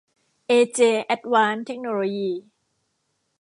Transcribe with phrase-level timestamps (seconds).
[0.47, 2.31] เอเจ แอดวานซ์ เทคโนโลยี